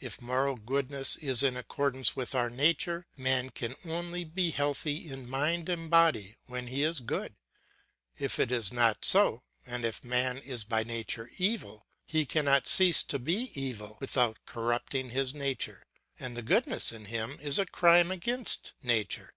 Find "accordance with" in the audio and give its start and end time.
1.54-2.34